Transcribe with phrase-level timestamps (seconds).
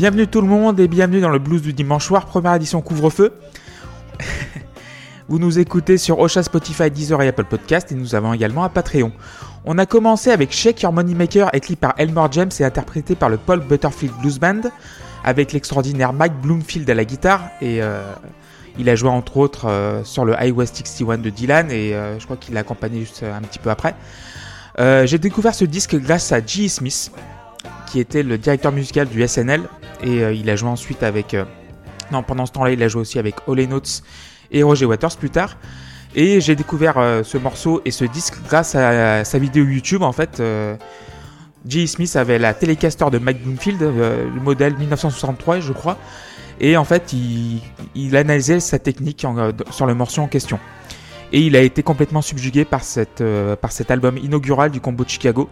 [0.00, 3.34] Bienvenue tout le monde et bienvenue dans le blues du dimanche soir, première édition couvre-feu.
[5.28, 8.70] Vous nous écoutez sur Ocha, Spotify, Deezer et Apple Podcast et nous avons également un
[8.70, 9.12] Patreon.
[9.66, 13.36] On a commencé avec Shake Your Moneymaker écrit par Elmore James et interprété par le
[13.36, 14.62] Paul Butterfield Blues Band
[15.22, 18.00] avec l'extraordinaire Mike Bloomfield à la guitare et euh,
[18.78, 22.18] il a joué entre autres euh, sur le High West 61 de Dylan et euh,
[22.18, 23.94] je crois qu'il l'a accompagné juste un petit peu après.
[24.78, 26.70] J'ai découvert ce disque grâce à G.
[26.70, 27.12] Smith
[27.90, 29.62] qui était le directeur musical du SNL
[30.02, 31.36] et il a joué ensuite avec...
[32.12, 34.02] non, pendant ce temps-là, il a joué aussi avec Ole Notes
[34.50, 35.56] et Roger Waters plus tard.
[36.14, 40.42] Et j'ai découvert ce morceau et ce disque grâce à, sa vidéo YouTube en fait.
[41.66, 41.88] J.
[41.88, 45.98] Smith avait la Telecaster de Mike Bloomfield, le modèle 1963 je crois,
[46.60, 47.14] et en fait,
[47.94, 50.60] il, analysait sa technique euh, sur le morceau en question.
[51.32, 52.82] Et il a été complètement subjugué par,
[53.20, 55.48] euh, par cet album inaugural du combo de Chicago,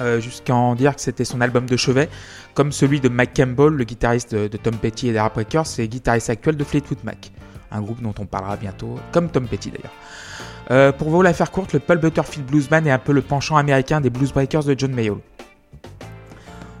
[0.00, 2.08] euh, jusqu'à en dire que c'était son album de chevet,
[2.54, 6.30] comme celui de Mike Campbell, le guitariste de, Tom Petty et des Heartbreakers, et guitariste
[6.30, 7.30] actuel de Fleetwood Mac,
[7.70, 10.94] un groupe dont on parlera bientôt, comme Tom Petty d'ailleurs.
[10.94, 14.00] pour vous la faire courte, le Paul Butterfield Bluesman est un peu le penchant américain
[14.00, 15.18] des Blues Breakers de John Mayall.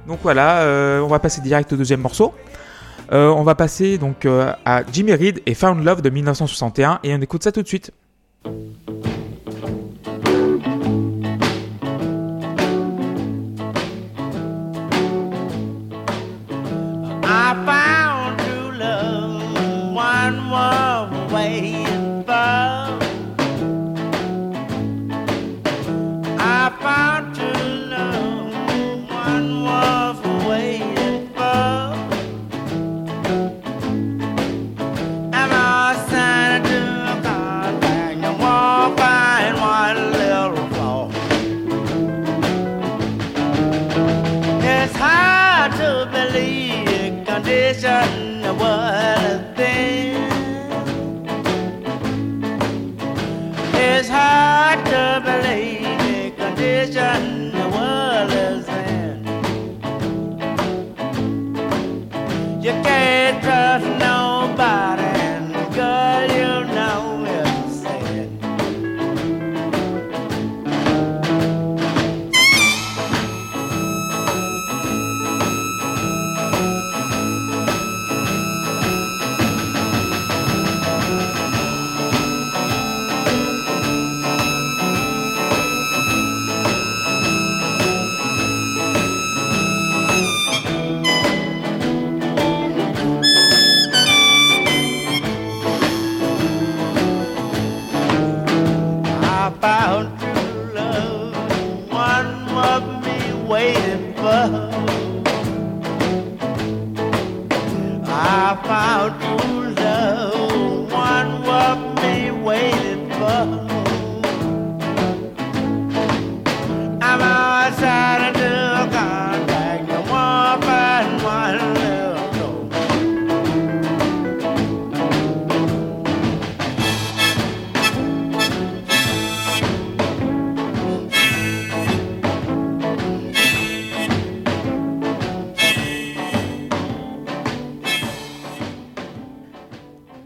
[0.06, 2.34] Donc voilà, on va passer direct au deuxième morceau.
[3.12, 7.14] Euh, on va passer donc euh, à Jimmy Reed et Found Love de 1961 et
[7.14, 7.92] on écoute ça tout de suite.
[47.74, 48.33] decision.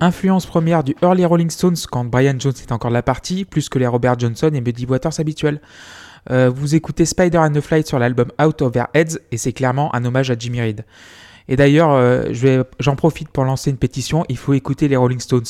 [0.09, 3.69] Influence première du early Rolling Stones quand Brian Jones est encore de la partie, plus
[3.69, 5.61] que les Robert Johnson et Buddy Waters habituels.
[6.31, 9.53] Euh, vous écoutez Spider and the Flight sur l'album Out of Their Heads et c'est
[9.53, 10.85] clairement un hommage à Jimmy Reed.
[11.47, 12.33] Et d'ailleurs, euh,
[12.81, 15.45] j'en profite pour lancer une pétition, il faut écouter les Rolling Stones,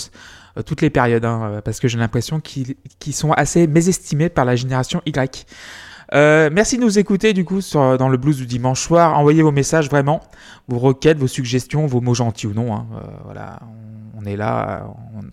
[0.56, 2.76] euh, toutes les périodes, hein, parce que j'ai l'impression qu'ils
[3.12, 5.46] sont assez mésestimés par la génération Y.
[6.12, 9.18] merci de nous écouter du coup dans le blues du dimanche soir.
[9.18, 10.20] Envoyez vos messages vraiment,
[10.68, 12.74] vos requêtes, vos suggestions, vos mots gentils ou non.
[12.74, 12.86] Hein.
[13.24, 13.60] voilà,
[14.18, 14.86] on est là,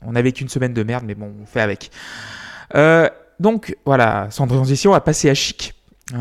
[0.05, 1.91] on, n'a vécu une semaine de merde, mais bon, on fait avec.
[2.75, 5.73] Euh, donc voilà, sans transition, on va passer à Chic.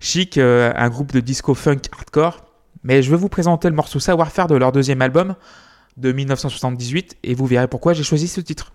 [0.00, 2.44] Chic, euh, un groupe de disco funk hardcore.
[2.82, 5.36] Mais je vais vous présenter le morceau Savoir-faire de leur deuxième album
[5.96, 8.72] de 1978 et vous verrez pourquoi j'ai choisi ce titre.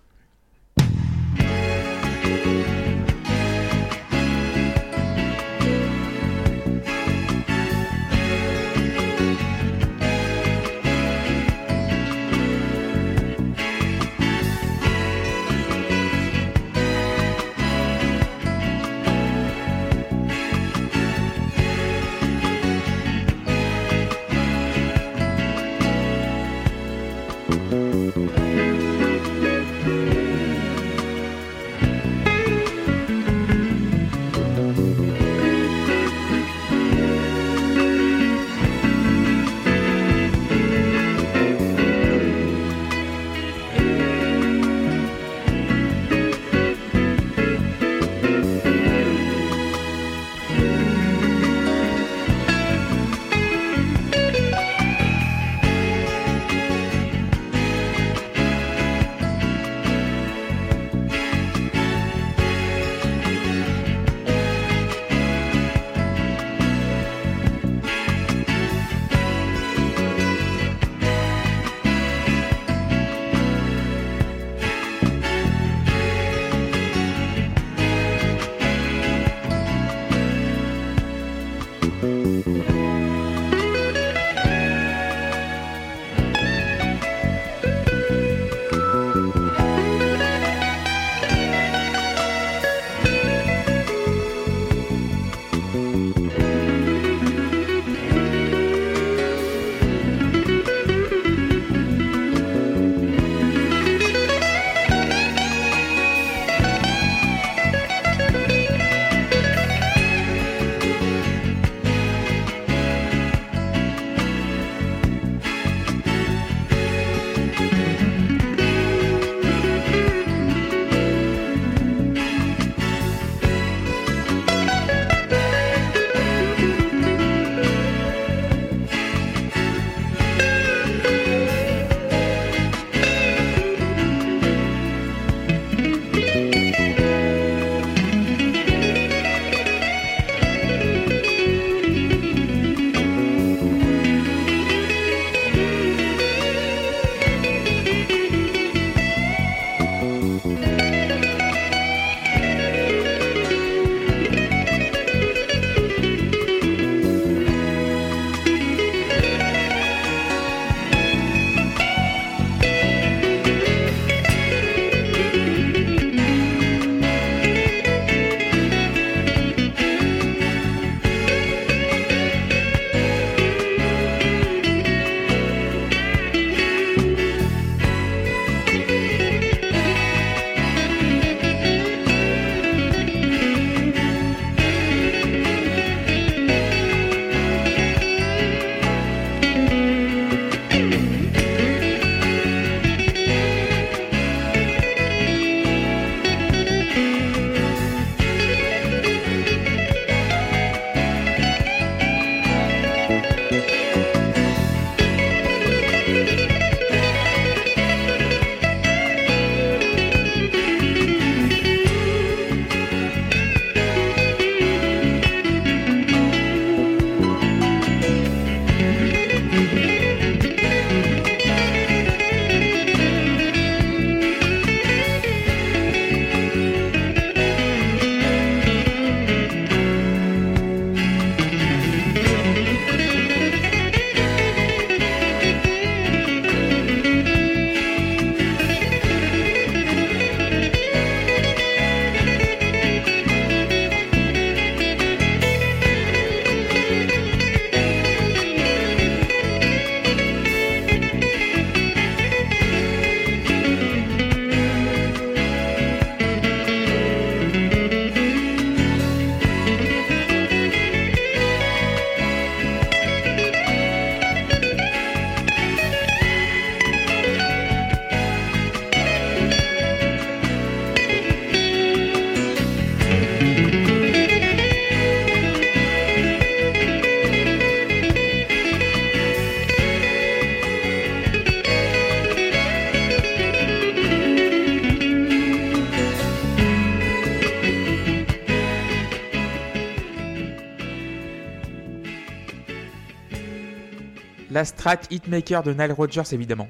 [294.80, 296.66] Strat Hitmaker de Nile Rodgers, évidemment.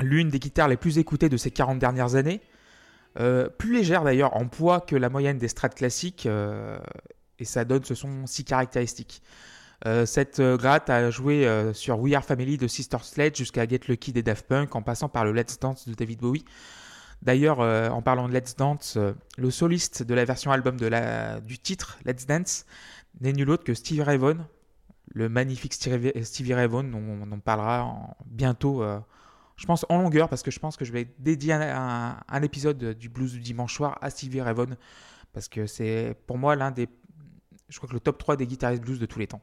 [0.00, 2.40] L'une des guitares les plus écoutées de ces 40 dernières années.
[3.20, 6.80] Euh, plus légère d'ailleurs en poids que la moyenne des strats classiques, euh,
[7.38, 9.22] et ça donne ce son si caractéristique.
[9.86, 14.12] Euh, cette gratte a joué sur We Are Family de Sister Sledge jusqu'à Get Lucky
[14.12, 16.44] des Daft Punk en passant par le Let's Dance de David Bowie.
[17.22, 18.98] D'ailleurs, en parlant de Let's Dance,
[19.38, 20.78] le soliste de la version album
[21.46, 22.66] du titre Let's Dance
[23.20, 24.18] n'est nul autre que Stevie Ray
[25.14, 28.82] le magnifique Stevie Ray Vaughan, on, en parlera bientôt
[29.56, 33.08] je pense en longueur parce que je pense que je vais dédier un, épisode du
[33.08, 34.74] blues du dimanche soir à Stevie Ray Vaughan
[35.32, 36.88] parce que c'est pour moi l'un des
[37.68, 39.40] je crois que le top 3 des guitaristes blues de tous les temps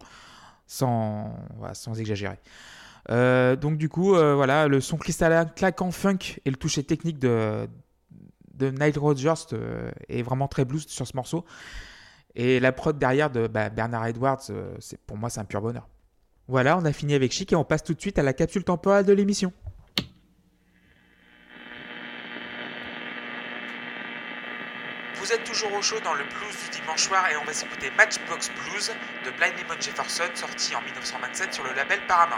[0.68, 1.34] sans
[1.74, 2.40] sans exagérer.
[3.10, 7.18] Euh, donc du coup euh, voilà le son cristallin claquant funk et le toucher technique
[7.18, 7.68] de
[8.54, 11.46] de Nile Rodgers euh, est vraiment très blues sur ce morceau
[12.36, 14.42] et la prod derrière de bah, Bernard Edwards
[14.80, 15.88] c'est pour moi c'est un pur bonheur
[16.48, 18.64] voilà on a fini avec Chic et on passe tout de suite à la capsule
[18.64, 19.52] temporelle de l'émission
[25.30, 27.92] Vous êtes toujours au chaud dans le blues du dimanche soir et on va s'écouter
[27.96, 28.92] Matchbox Blues
[29.26, 32.38] de Blind Lemon Jefferson sorti en 1927 sur le label Paramount.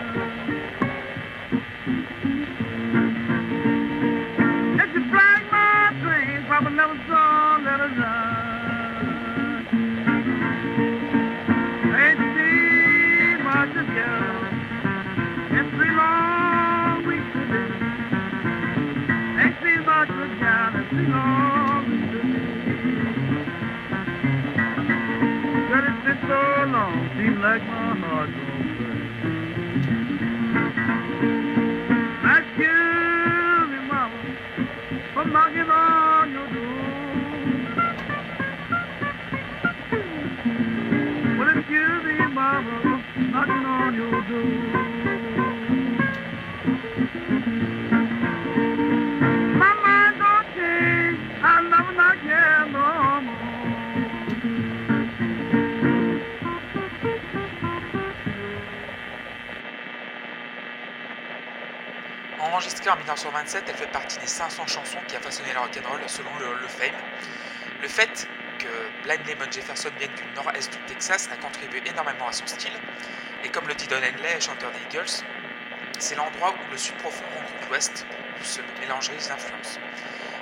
[27.41, 28.50] like my heart
[62.61, 66.67] en 1927, elle fait partie des 500 chansons qui a façonné le rock'n'roll selon le,
[66.67, 66.93] Fame.
[67.81, 68.27] Le fait
[68.59, 68.67] que
[69.03, 72.73] Blind Lemon Jefferson vienne du nord-est du Texas a contribué énormément à son style,
[73.43, 75.23] et comme le dit Don Henley, chanteur des Eagles,
[75.97, 78.05] c'est l'endroit où le sud profond rencontre l'ouest,
[78.39, 79.79] où se mélangeraient les influences.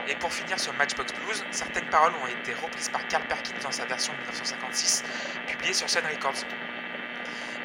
[0.09, 3.71] Et pour finir sur Matchbox Blues, certaines paroles ont été reprises par Carl Perkins dans
[3.71, 5.03] sa version 1956,
[5.47, 6.43] publiée sur Sun Records.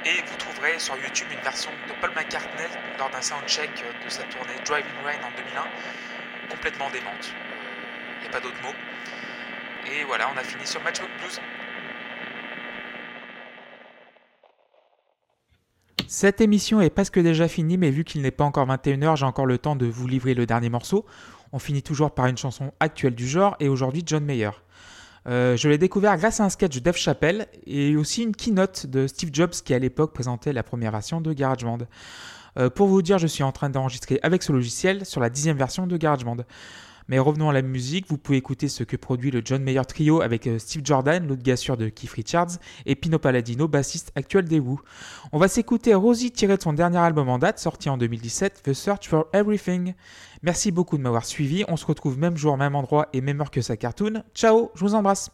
[0.06, 2.68] Et vous trouverez sur YouTube une version de Paul McCartney
[2.98, 3.70] lors d'un soundcheck
[4.04, 7.32] de sa tournée Driving Rain en 2001, complètement démente.
[7.32, 8.74] Euh, Il n'y a pas d'autre mot.
[9.90, 11.40] Et voilà, on a fini sur Matchbook Blues.
[16.06, 19.46] Cette émission est presque déjà finie, mais vu qu'il n'est pas encore 21h, j'ai encore
[19.46, 21.06] le temps de vous livrer le dernier morceau.
[21.52, 24.50] On finit toujours par une chanson actuelle du genre, et aujourd'hui John Mayer.
[25.26, 28.86] Euh, je l'ai découvert grâce à un sketch de Dave Chappelle et aussi une keynote
[28.86, 31.78] de Steve Jobs qui à l'époque présentait la première version de GarageBand.
[32.58, 35.56] Euh, pour vous dire, je suis en train d'enregistrer avec ce logiciel sur la dixième
[35.56, 36.36] version de GarageBand.
[37.08, 40.22] Mais revenons à la musique, vous pouvez écouter ce que produit le John Mayer Trio
[40.22, 44.60] avec euh, Steve Jordan, l'autre gars de Keith Richards, et Pino Palladino, bassiste actuel des
[44.60, 44.80] Who.
[45.32, 48.72] On va s'écouter Rosie tiré de son dernier album en date, sorti en 2017, The
[48.72, 49.94] Search for Everything.
[50.42, 53.50] Merci beaucoup de m'avoir suivi, on se retrouve même jour, même endroit et même heure
[53.50, 54.22] que sa cartoon.
[54.34, 55.30] Ciao, je vous embrasse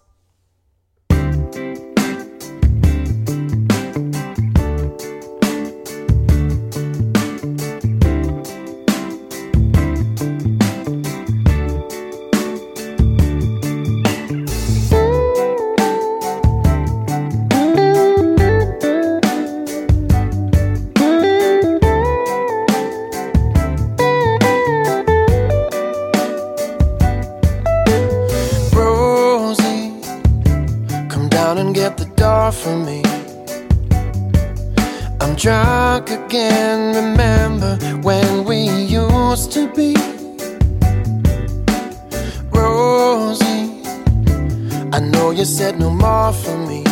[38.02, 39.94] when we used to be
[42.50, 43.83] Rosie.
[44.92, 46.83] I know you said no more for me,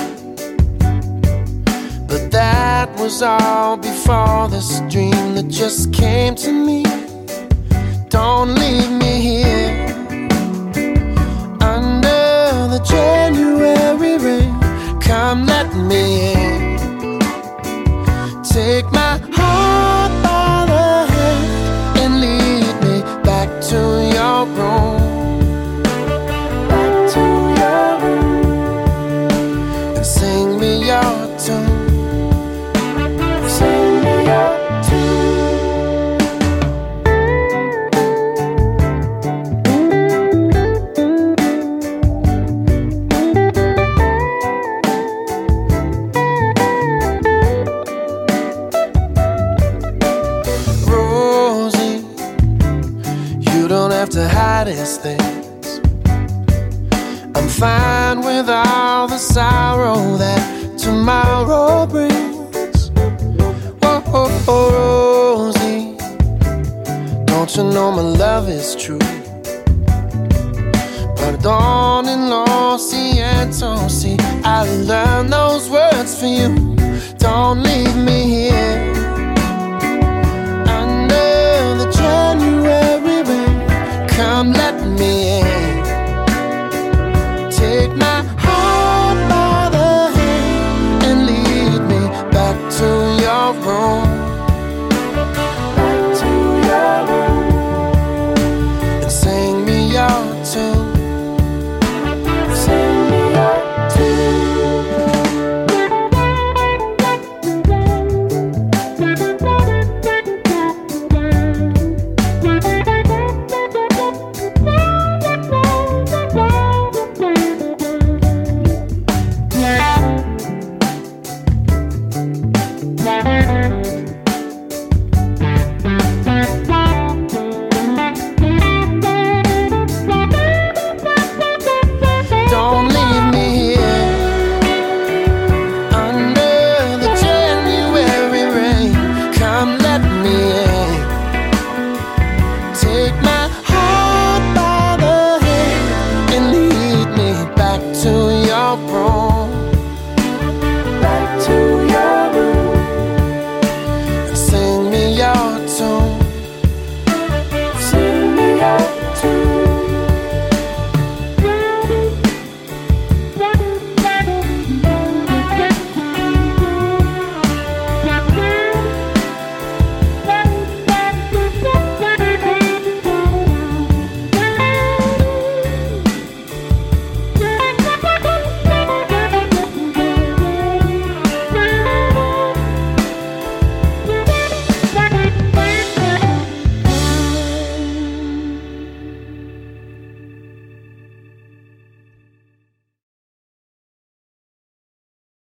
[2.07, 6.85] but that was all before this dream that just came to me.
[8.09, 9.08] Don't leave me
[74.88, 76.48] learned those words for you.
[77.18, 78.48] Don't leave me here